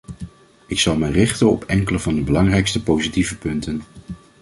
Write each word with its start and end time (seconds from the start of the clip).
Ik 0.67 0.79
zal 0.79 0.95
mij 0.97 1.09
richten 1.11 1.49
op 1.49 1.63
enkele 1.63 1.99
van 1.99 2.15
de 2.15 2.21
belangrijkste 2.21 2.83
positieve 2.83 3.37
punten. 3.37 3.81